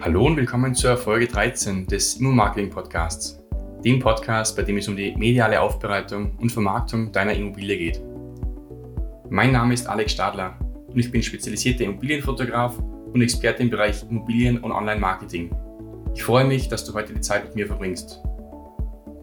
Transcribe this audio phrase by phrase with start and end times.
[0.00, 3.42] Hallo und willkommen zur Folge 13 des Immo-Marketing Podcasts,
[3.84, 8.00] dem Podcast, bei dem es um die mediale Aufbereitung und Vermarktung deiner Immobilie geht.
[9.28, 10.56] Mein Name ist Alex Stadler
[10.86, 15.50] und ich bin spezialisierter Immobilienfotograf und Experte im Bereich Immobilien- und Online-Marketing.
[16.14, 18.22] Ich freue mich, dass du heute die Zeit mit mir verbringst.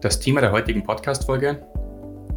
[0.02, 1.66] Das Thema der heutigen Podcast-Folge.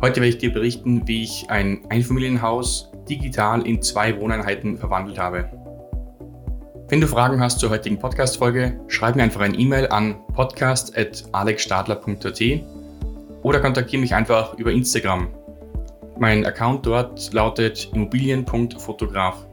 [0.01, 5.51] Heute werde ich dir berichten, wie ich ein Einfamilienhaus digital in zwei Wohneinheiten verwandelt habe.
[6.89, 12.41] Wenn du Fragen hast zur heutigen Podcast-Folge, schreib mir einfach ein E-Mail an podcast.alexstadler.at
[13.43, 15.27] oder kontaktiere mich einfach über Instagram.
[16.17, 19.45] Mein Account dort lautet immobilien.fotograf.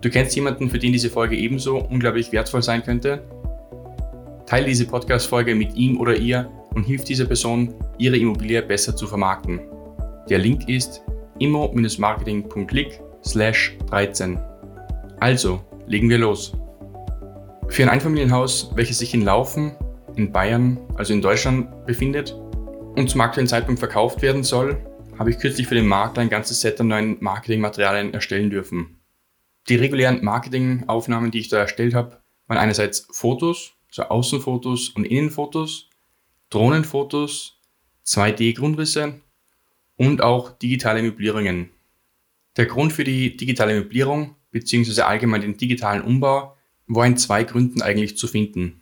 [0.00, 3.22] Du kennst jemanden, für den diese Folge ebenso unglaublich wertvoll sein könnte?
[4.44, 9.06] Teile diese Podcast-Folge mit ihm oder ihr und hilf dieser Person, ihre Immobilie besser zu
[9.06, 9.60] vermarkten.
[10.28, 11.04] Der Link ist
[11.38, 13.00] immo-marketing.click
[13.88, 14.38] 13.
[15.20, 16.52] Also, Legen wir los.
[17.68, 19.76] Für ein Einfamilienhaus, welches sich in Laufen
[20.16, 22.32] in Bayern, also in Deutschland, befindet
[22.96, 24.84] und zum aktuellen Zeitpunkt verkauft werden soll,
[25.18, 28.98] habe ich kürzlich für den Makler ein ganzes Set an neuen Marketingmaterialien erstellen dürfen.
[29.68, 35.88] Die regulären Marketingaufnahmen, die ich da erstellt habe, waren einerseits Fotos, so Außenfotos und Innenfotos,
[36.50, 37.60] Drohnenfotos,
[38.06, 39.20] 2D-Grundrisse
[39.96, 41.70] und auch digitale Möblierungen.
[42.56, 47.82] Der Grund für die digitale Möblierung beziehungsweise allgemein den digitalen Umbau, war in zwei Gründen
[47.82, 48.80] eigentlich zu finden.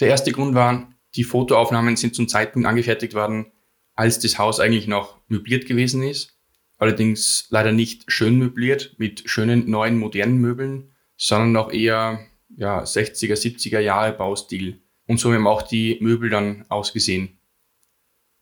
[0.00, 3.52] Der erste Grund war, die Fotoaufnahmen sind zum Zeitpunkt angefertigt worden,
[3.94, 6.36] als das Haus eigentlich noch möbliert gewesen ist.
[6.76, 13.34] Allerdings leider nicht schön möbliert mit schönen neuen modernen Möbeln, sondern noch eher ja, 60er,
[13.34, 14.82] 70er Jahre Baustil.
[15.06, 17.38] Und so haben auch die Möbel dann ausgesehen.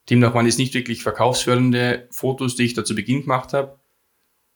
[0.08, 3.78] Demnach waren es nicht wirklich verkaufsfördernde Fotos, die ich da zu Beginn gemacht habe.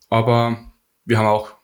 [0.09, 0.73] Aber
[1.05, 1.58] wir haben auch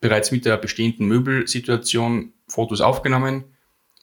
[0.00, 3.44] bereits mit der bestehenden Möbelsituation Fotos aufgenommen,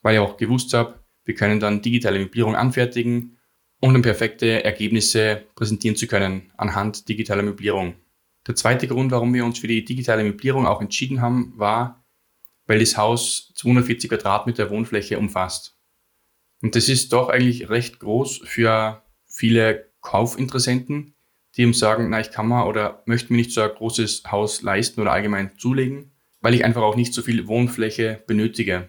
[0.01, 3.37] weil ich auch gewusst habe, wir können dann digitale Möblierung anfertigen,
[3.79, 7.95] um dann perfekte Ergebnisse präsentieren zu können anhand digitaler Möblierung.
[8.47, 12.05] Der zweite Grund, warum wir uns für die digitale Möblierung auch entschieden haben, war,
[12.65, 15.77] weil das Haus 240 Quadratmeter Wohnfläche umfasst.
[16.61, 21.13] Und das ist doch eigentlich recht groß für viele Kaufinteressenten,
[21.57, 24.61] die ihm sagen, na, ich kann mir oder möchte mir nicht so ein großes Haus
[24.61, 28.87] leisten oder allgemein zulegen, weil ich einfach auch nicht so viel Wohnfläche benötige.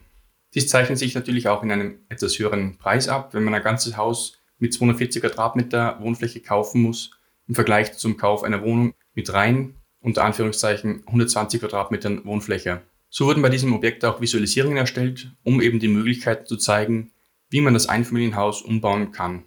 [0.54, 3.96] Dies zeichnet sich natürlich auch in einem etwas höheren Preis ab, wenn man ein ganzes
[3.96, 7.10] Haus mit 240 Quadratmeter Wohnfläche kaufen muss,
[7.46, 12.82] im Vergleich zum Kauf einer Wohnung mit rein, unter Anführungszeichen 120 Quadratmetern Wohnfläche.
[13.10, 17.12] So wurden bei diesem Objekt auch Visualisierungen erstellt, um eben die Möglichkeiten zu zeigen,
[17.48, 19.44] wie man das Einfamilienhaus umbauen kann.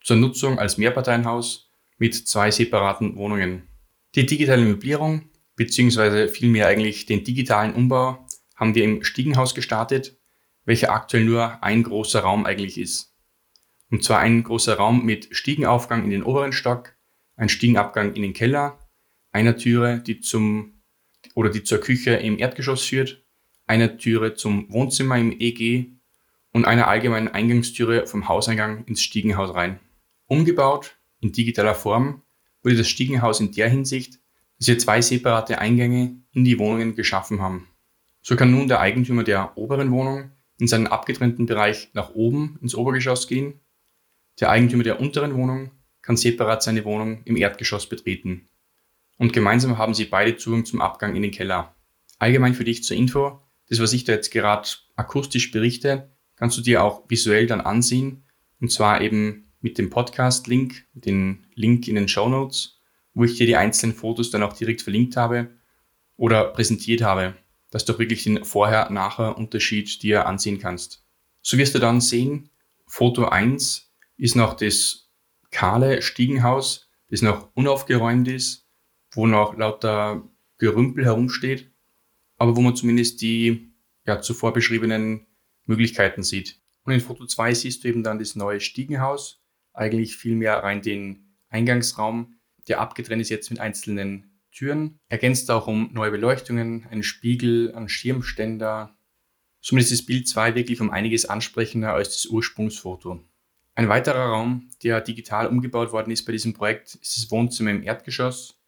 [0.00, 1.63] Zur Nutzung als Mehrparteienhaus
[2.04, 3.66] mit zwei separaten Wohnungen.
[4.14, 8.26] Die digitale Möblierung, beziehungsweise vielmehr eigentlich den digitalen Umbau,
[8.56, 10.14] haben wir im Stiegenhaus gestartet,
[10.66, 13.14] welcher aktuell nur ein großer Raum eigentlich ist.
[13.90, 16.94] Und zwar ein großer Raum mit Stiegenaufgang in den oberen Stock,
[17.36, 18.78] ein Stiegenabgang in den Keller,
[19.32, 20.82] einer Türe, die zum
[21.34, 23.24] oder die zur Küche im Erdgeschoss führt,
[23.66, 25.86] einer Türe zum Wohnzimmer im EG
[26.52, 29.80] und einer allgemeinen Eingangstüre vom Hauseingang ins Stiegenhaus rein.
[30.26, 32.22] Umgebaut in digitaler Form
[32.62, 34.20] wurde das Stiegenhaus in der Hinsicht,
[34.58, 37.68] dass wir zwei separate Eingänge in die Wohnungen geschaffen haben.
[38.20, 42.74] So kann nun der Eigentümer der oberen Wohnung in seinen abgetrennten Bereich nach oben ins
[42.74, 43.60] Obergeschoss gehen.
[44.38, 45.70] Der Eigentümer der unteren Wohnung
[46.02, 48.48] kann separat seine Wohnung im Erdgeschoss betreten.
[49.16, 51.74] Und gemeinsam haben sie beide Zugang zum Abgang in den Keller.
[52.18, 56.62] Allgemein für dich zur Info, das, was ich da jetzt gerade akustisch berichte, kannst du
[56.62, 58.24] dir auch visuell dann ansehen.
[58.60, 62.82] Und zwar eben mit dem Podcast-Link, den Link in den Show Notes,
[63.14, 65.48] wo ich dir die einzelnen Fotos dann auch direkt verlinkt habe
[66.18, 67.34] oder präsentiert habe,
[67.70, 71.02] dass du auch wirklich den Vorher-Nachher-Unterschied dir ansehen kannst.
[71.40, 72.50] So wirst du dann sehen,
[72.86, 75.08] Foto 1 ist noch das
[75.50, 78.68] kahle Stiegenhaus, das noch unaufgeräumt ist,
[79.12, 81.72] wo noch lauter Gerümpel herumsteht,
[82.36, 83.72] aber wo man zumindest die
[84.06, 85.26] ja, zuvor beschriebenen
[85.64, 86.60] Möglichkeiten sieht.
[86.82, 89.40] Und in Foto 2 siehst du eben dann das neue Stiegenhaus,
[89.74, 92.36] eigentlich vielmehr rein den Eingangsraum,
[92.68, 94.98] der abgetrennt ist jetzt mit einzelnen Türen.
[95.08, 98.96] Ergänzt auch um neue Beleuchtungen, einen Spiegel, einen Schirmständer.
[99.60, 103.20] Somit ist das Bild 2 wirklich um einiges ansprechender als das Ursprungsfoto.
[103.74, 107.82] Ein weiterer Raum, der digital umgebaut worden ist bei diesem Projekt, ist das Wohnzimmer im
[107.82, 108.60] Erdgeschoss.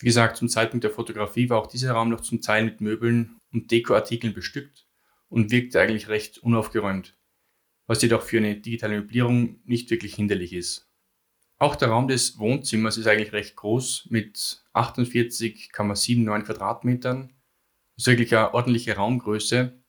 [0.00, 3.38] Wie gesagt, zum Zeitpunkt der Fotografie war auch dieser Raum noch zum Teil mit Möbeln
[3.52, 4.86] und Dekoartikeln bestückt
[5.28, 7.19] und wirkte eigentlich recht unaufgeräumt
[7.90, 10.88] was jedoch für eine digitale Möblierung nicht wirklich hinderlich ist.
[11.58, 17.32] Auch der Raum des Wohnzimmers ist eigentlich recht groß mit 48,79 Quadratmetern.
[17.96, 19.82] Das ist wirklich eine ordentliche Raumgröße.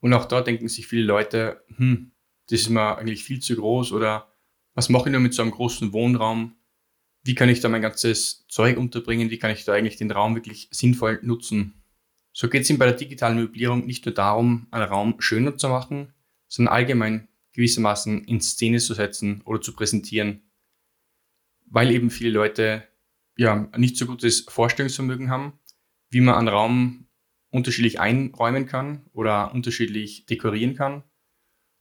[0.00, 2.12] Und auch da denken sich viele Leute, hm,
[2.48, 4.32] das ist mir eigentlich viel zu groß oder
[4.72, 6.56] was mache ich nur mit so einem großen Wohnraum?
[7.22, 9.28] Wie kann ich da mein ganzes Zeug unterbringen?
[9.28, 11.82] Wie kann ich da eigentlich den Raum wirklich sinnvoll nutzen?
[12.32, 15.68] So geht es ihm bei der digitalen Möblierung nicht nur darum, einen Raum schöner zu
[15.68, 16.14] machen,
[16.48, 20.50] sondern allgemein gewissermaßen in Szene zu setzen oder zu präsentieren.
[21.66, 22.88] Weil eben viele Leute
[23.36, 25.58] ja nicht so gutes Vorstellungsvermögen haben,
[26.10, 27.08] wie man einen Raum
[27.50, 31.04] unterschiedlich einräumen kann oder unterschiedlich dekorieren kann.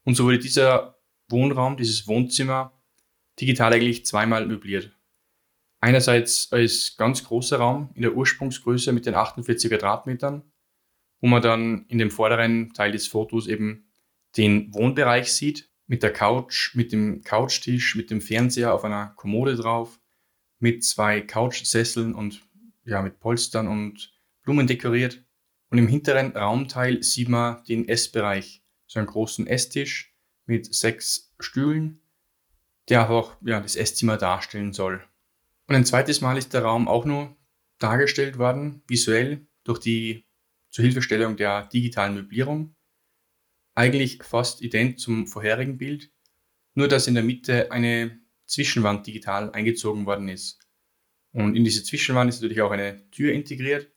[0.03, 2.81] Und so wurde dieser Wohnraum, dieses Wohnzimmer
[3.39, 4.97] digital eigentlich zweimal möbliert.
[5.79, 10.43] Einerseits als ganz großer Raum in der Ursprungsgröße mit den 48 Quadratmetern,
[11.21, 13.90] wo man dann in dem vorderen Teil des Fotos eben
[14.37, 19.55] den Wohnbereich sieht, mit der Couch, mit dem Couchtisch, mit dem Fernseher auf einer Kommode
[19.55, 19.99] drauf,
[20.59, 22.41] mit zwei Couchsesseln und
[22.85, 24.13] ja, mit Polstern und
[24.43, 25.23] Blumen dekoriert.
[25.69, 32.01] Und im hinteren Raumteil sieht man den Essbereich, so einen großen Esstisch mit sechs Stühlen,
[32.89, 35.03] der einfach ja, das Esszimmer darstellen soll.
[35.67, 37.37] Und ein zweites Mal ist der Raum auch nur
[37.79, 40.25] dargestellt worden, visuell, durch die
[40.69, 42.75] Zuhilfestellung der digitalen Möblierung.
[43.75, 46.11] Eigentlich fast ident zum vorherigen Bild,
[46.73, 50.59] nur dass in der Mitte eine Zwischenwand digital eingezogen worden ist.
[51.31, 53.91] Und in diese Zwischenwand ist natürlich auch eine Tür integriert,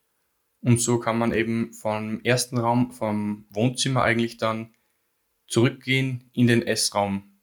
[0.65, 4.75] und so kann man eben vom ersten Raum, vom Wohnzimmer eigentlich dann
[5.47, 7.39] zurückgehen in den Essraum.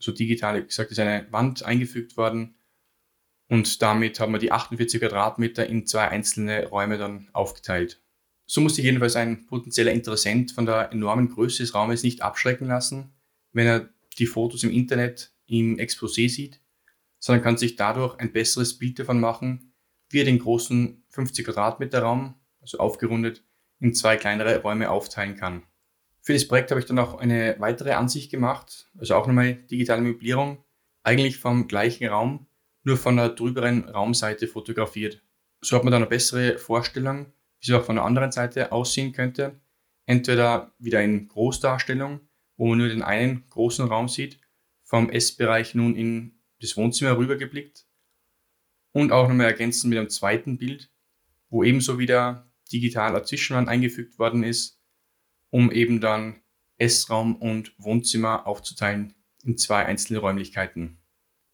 [0.00, 2.56] So digital, wie gesagt, ist eine Wand eingefügt worden
[3.46, 8.02] und damit haben wir die 48 Quadratmeter in zwei einzelne Räume dann aufgeteilt.
[8.52, 12.66] So muss sich jedenfalls ein potenzieller Interessent von der enormen Größe des Raumes nicht abschrecken
[12.66, 13.12] lassen,
[13.52, 16.60] wenn er die Fotos im Internet im Exposé sieht,
[17.20, 19.72] sondern kann sich dadurch ein besseres Bild davon machen,
[20.08, 23.44] wie er den großen 50 Quadratmeter Raum also aufgerundet,
[23.78, 25.62] in zwei kleinere Räume aufteilen kann.
[26.20, 30.02] Für das Projekt habe ich dann auch eine weitere Ansicht gemacht, also auch nochmal digitale
[30.02, 30.64] Möblierung,
[31.04, 32.48] eigentlich vom gleichen Raum,
[32.82, 35.22] nur von der drüberen Raumseite fotografiert.
[35.60, 39.12] So hat man dann eine bessere Vorstellung, wie es auch von der anderen Seite aussehen
[39.12, 39.60] könnte.
[40.06, 42.20] Entweder wieder in Großdarstellung,
[42.56, 44.40] wo man nur den einen großen Raum sieht,
[44.84, 47.86] vom Essbereich nun in das Wohnzimmer rübergeblickt.
[48.92, 50.90] Und auch nochmal ergänzen mit einem zweiten Bild,
[51.48, 54.80] wo ebenso wieder digitaler Zwischenwand eingefügt worden ist,
[55.50, 56.42] um eben dann
[56.76, 59.14] Essraum und Wohnzimmer aufzuteilen
[59.44, 60.98] in zwei einzelne Räumlichkeiten.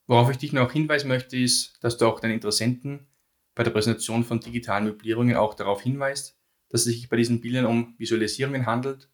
[0.06, 3.08] Worauf ich dich noch hinweisen möchte, ist, dass du auch deinen Interessenten
[3.56, 6.38] bei der Präsentation von digitalen Möblierungen auch darauf hinweist,
[6.68, 9.10] dass es sich bei diesen Bildern um Visualisierungen handelt,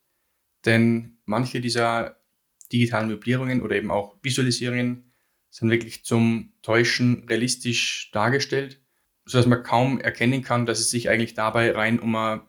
[0.66, 2.18] denn manche dieser
[2.70, 5.14] digitalen Möblierungen oder eben auch Visualisierungen
[5.48, 8.82] sind wirklich zum Täuschen realistisch dargestellt
[9.24, 12.40] sodass man kaum erkennen kann, dass es sich eigentlich dabei rein um ein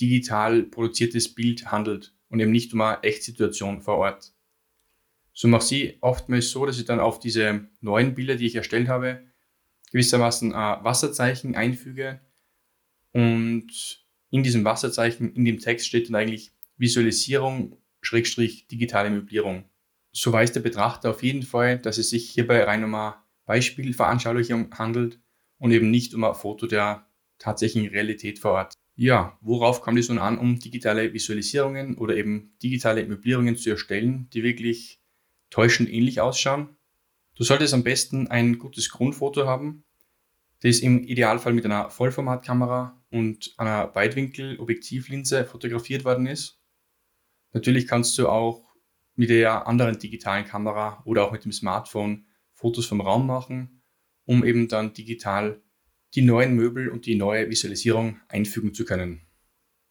[0.00, 4.32] digital produziertes Bild handelt und eben nicht um eine Echtsituation vor Ort.
[5.32, 8.88] So mache ich oftmals so, dass ich dann auf diese neuen Bilder, die ich erstellt
[8.88, 9.22] habe,
[9.90, 12.20] gewissermaßen ein Wasserzeichen einfüge
[13.12, 14.00] und
[14.30, 19.64] in diesem Wasserzeichen, in dem Text steht dann eigentlich Visualisierung, Schrägstrich, digitale Möblierung.
[20.12, 23.16] So weiß der Betrachter auf jeden Fall, dass es sich hierbei rein um eine
[23.46, 25.20] Beispielveranschaulichung handelt
[25.58, 27.06] und eben nicht um ein Foto der
[27.38, 28.74] tatsächlichen Realität vor Ort.
[28.96, 34.28] Ja, worauf kommt es nun an, um digitale Visualisierungen oder eben digitale Möblierungen zu erstellen,
[34.32, 35.00] die wirklich
[35.48, 36.76] täuschend ähnlich ausschauen?
[37.40, 39.82] Du solltest am besten ein gutes Grundfoto haben,
[40.60, 46.60] das im Idealfall mit einer Vollformatkamera und einer Weitwinkel-Objektivlinse fotografiert worden ist.
[47.54, 48.68] Natürlich kannst du auch
[49.14, 53.80] mit der anderen digitalen Kamera oder auch mit dem Smartphone Fotos vom Raum machen
[54.26, 55.62] um eben dann digital
[56.14, 59.22] die neuen Möbel und die neue Visualisierung einfügen zu können.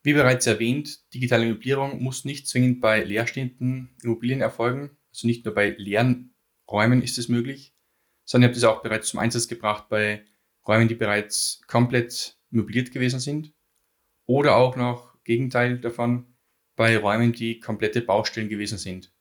[0.03, 5.55] Wie bereits erwähnt, digitale Möblierung muss nicht zwingend bei leerstehenden Immobilien erfolgen, also nicht nur
[5.55, 6.35] bei leeren
[6.71, 7.75] Räumen ist es möglich,
[8.25, 10.25] sondern ihr habt es auch bereits zum Einsatz gebracht bei
[10.67, 13.53] Räumen, die bereits komplett möbliert gewesen sind
[14.25, 16.35] oder auch noch Gegenteil davon
[16.75, 19.13] bei Räumen, die komplette Baustellen gewesen sind,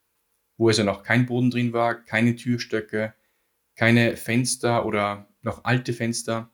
[0.57, 3.15] wo also noch kein Boden drin war, keine Türstöcke,
[3.75, 6.53] keine Fenster oder noch alte Fenster.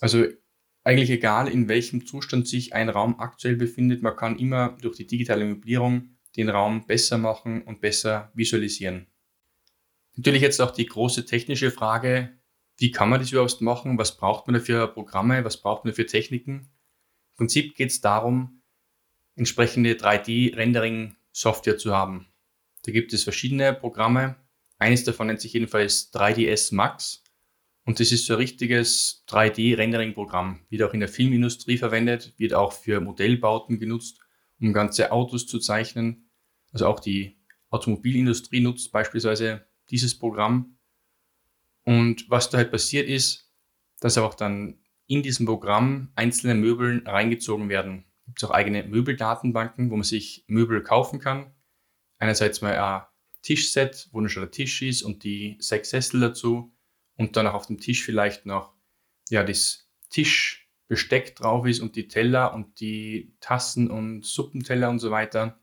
[0.00, 0.26] Also
[0.84, 5.06] eigentlich egal, in welchem Zustand sich ein Raum aktuell befindet, man kann immer durch die
[5.06, 9.06] digitale Möblierung den Raum besser machen und besser visualisieren.
[10.18, 12.36] Natürlich jetzt auch die große technische Frage,
[12.76, 13.98] wie kann man das überhaupt machen?
[13.98, 15.44] Was braucht man dafür Programme?
[15.44, 16.72] Was braucht man dafür Techniken?
[17.30, 18.62] Im Prinzip geht es darum,
[19.36, 22.26] entsprechende 3D-Rendering-Software zu haben.
[22.82, 24.34] Da gibt es verschiedene Programme,
[24.76, 27.22] eines davon nennt sich jedenfalls 3ds Max
[27.84, 30.66] Und das ist so ein richtiges 3D-Rendering-Programm.
[30.68, 34.18] Wird auch in der Filmindustrie verwendet, wird auch für Modellbauten genutzt,
[34.60, 36.28] um ganze Autos zu zeichnen.
[36.72, 37.38] Also auch die
[37.70, 40.78] Automobilindustrie nutzt beispielsweise dieses Programm.
[41.84, 43.52] Und was da halt passiert ist,
[44.00, 48.04] dass auch dann in diesem Programm einzelne Möbel reingezogen werden.
[48.26, 51.54] Gibt es auch eigene Möbeldatenbanken, wo man sich Möbel kaufen kann.
[52.18, 53.02] Einerseits mal ein
[53.42, 56.74] Tischset, wo schon der Tisch ist und die sechs Sessel dazu
[57.16, 58.74] und dann auch auf dem Tisch vielleicht noch
[59.30, 65.10] ja, das Tischbesteck drauf ist und die Teller und die Tassen und Suppenteller und so
[65.10, 65.58] weiter.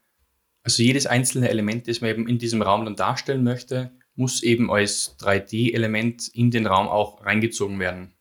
[0.63, 4.71] Also jedes einzelne Element, das man eben in diesem Raum dann darstellen möchte, muss eben
[4.71, 8.15] als 3D-Element in den Raum auch reingezogen werden.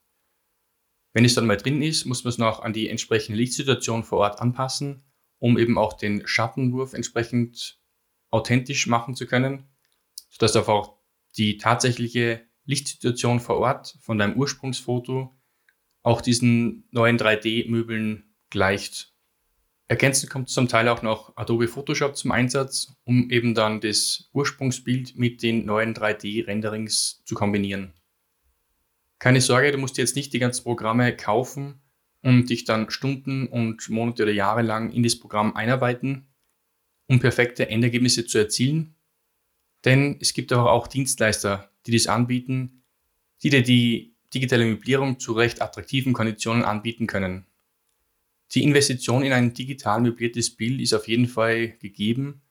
[1.12, 4.18] Wenn es dann mal drin ist, muss man es noch an die entsprechende Lichtsituation vor
[4.18, 5.04] Ort anpassen,
[5.38, 7.80] um eben auch den Schattenwurf entsprechend
[8.30, 9.68] authentisch machen zu können,
[10.28, 10.98] sodass auch
[11.36, 15.38] die tatsächliche Lichtsituation vor Ort von deinem Ursprungsfoto
[16.02, 19.13] auch diesen neuen 3D-Möbeln gleicht.
[19.86, 25.16] Ergänzend kommt zum Teil auch noch Adobe Photoshop zum Einsatz, um eben dann das Ursprungsbild
[25.16, 27.92] mit den neuen 3D-Renderings zu kombinieren.
[29.18, 31.80] Keine Sorge, du musst jetzt nicht die ganzen Programme kaufen
[32.22, 36.26] und dich dann Stunden und Monate oder Jahre lang in das Programm einarbeiten,
[37.06, 38.94] um perfekte Endergebnisse zu erzielen.
[39.84, 42.82] Denn es gibt aber auch Dienstleister, die das anbieten,
[43.42, 47.46] die dir die digitale Möblierung zu recht attraktiven Konditionen anbieten können.
[48.52, 52.42] Die Investition in ein digital möbliertes Bild ist auf jeden Fall gegeben,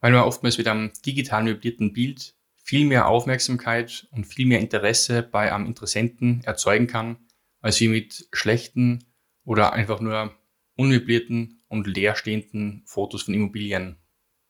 [0.00, 5.22] weil man oftmals mit einem digital möblierten Bild viel mehr Aufmerksamkeit und viel mehr Interesse
[5.22, 7.16] bei einem Interessenten erzeugen kann,
[7.60, 9.04] als wie mit schlechten
[9.44, 10.34] oder einfach nur
[10.76, 13.96] unmöblierten und leerstehenden Fotos von Immobilien.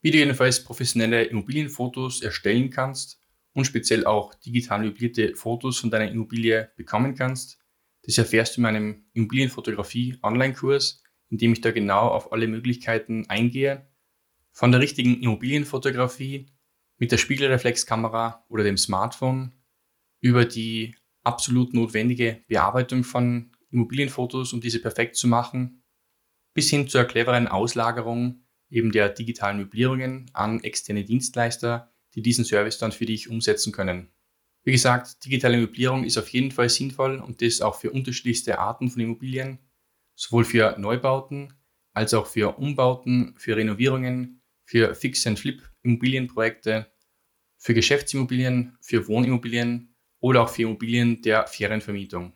[0.01, 6.11] Wie du jedenfalls professionelle Immobilienfotos erstellen kannst, und speziell auch digital möblierte Fotos von deiner
[6.11, 7.59] Immobilie bekommen kannst.
[8.03, 13.27] Das erfährst du in meinem Immobilienfotografie Online-Kurs, in dem ich da genau auf alle Möglichkeiten
[13.29, 13.89] eingehe.
[14.51, 16.47] Von der richtigen Immobilienfotografie
[16.99, 19.55] mit der Spiegelreflexkamera oder dem Smartphone
[20.21, 20.95] über die
[21.25, 25.83] absolut notwendige Bearbeitung von Immobilienfotos, um diese perfekt zu machen,
[26.55, 32.79] bis hin zur cleveren Auslagerung eben der digitalen Möblierungen an externe Dienstleister, die diesen Service
[32.79, 34.13] dann für dich umsetzen können.
[34.65, 38.91] Wie gesagt, digitale Möblierung ist auf jeden Fall sinnvoll und das auch für unterschiedlichste Arten
[38.91, 39.59] von Immobilien,
[40.15, 41.53] sowohl für Neubauten
[41.95, 46.91] als auch für Umbauten, für Renovierungen, für Fix-and-Flip-Immobilienprojekte,
[47.59, 52.33] für Geschäftsimmobilien, für Wohnimmobilien oder auch für Immobilien der Ferienvermietung.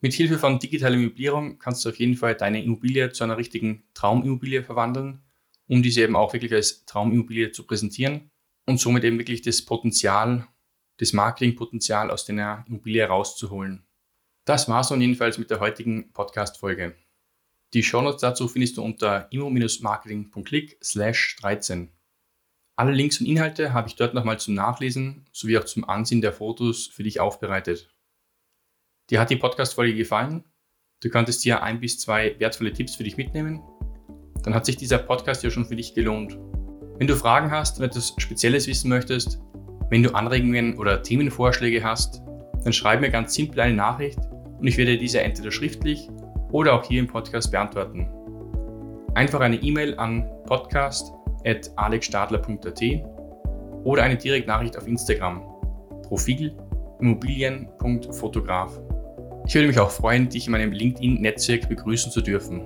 [0.00, 3.84] Mit Hilfe von digitaler Möblierung kannst du auf jeden Fall deine Immobilie zu einer richtigen
[3.92, 5.22] Traumimmobilie verwandeln,
[5.66, 8.30] um diese eben auch wirklich als Traumimmobilie zu präsentieren
[8.66, 10.46] und somit eben wirklich das Potenzial,
[11.00, 13.86] das Marketingpotenzial aus der Immobilie rauszuholen.
[14.44, 16.94] Das war es nun jedenfalls mit der heutigen Podcast-Folge.
[17.72, 21.90] Die Shownotes dazu findest du unter immo-marketing.click slash 13.
[22.76, 26.32] Alle Links und Inhalte habe ich dort nochmal zum Nachlesen sowie auch zum Ansehen der
[26.32, 27.88] Fotos für dich aufbereitet.
[29.08, 30.44] Dir hat die Podcast-Folge gefallen?
[31.02, 33.62] Du konntest hier ein bis zwei wertvolle Tipps für dich mitnehmen?
[34.42, 36.38] Dann hat sich dieser Podcast ja schon für dich gelohnt.
[36.98, 39.40] Wenn du Fragen hast und etwas Spezielles wissen möchtest,
[39.90, 42.22] wenn du Anregungen oder Themenvorschläge hast,
[42.64, 44.18] dann schreib mir ganz simpel eine Nachricht
[44.58, 46.08] und ich werde diese entweder schriftlich
[46.52, 48.08] oder auch hier im Podcast beantworten.
[49.14, 52.82] Einfach eine E-Mail an podcast.alexstadler.at
[53.84, 55.42] oder eine Direktnachricht auf Instagram.
[56.02, 56.54] Profil
[57.00, 58.78] immobilien.fotograf.
[59.46, 62.60] Ich würde mich auch freuen, dich in meinem LinkedIn-Netzwerk begrüßen zu dürfen.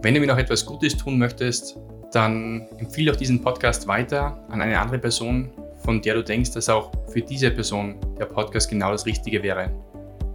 [0.00, 1.76] Wenn du mir noch etwas Gutes tun möchtest,
[2.12, 5.50] dann empfehle doch diesen Podcast weiter an eine andere Person,
[5.88, 9.70] von der du denkst, dass auch für diese Person der Podcast genau das Richtige wäre.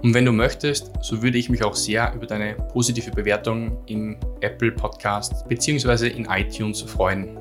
[0.02, 4.18] Und wenn du möchtest, so würde ich mich auch sehr über deine positive Bewertung im
[4.42, 6.08] Apple Podcast bzw.
[6.08, 7.38] in iTunes freuen.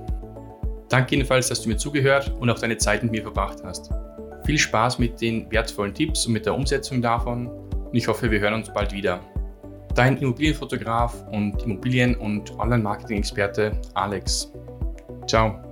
[0.91, 3.91] Danke jedenfalls, dass du mir zugehört und auch deine Zeit mit mir verbracht hast.
[4.45, 8.41] Viel Spaß mit den wertvollen Tipps und mit der Umsetzung davon und ich hoffe, wir
[8.41, 9.21] hören uns bald wieder
[9.95, 14.53] dein Immobilienfotograf und Immobilien- und Online-Marketing-Experte Alex.
[15.27, 15.72] Ciao.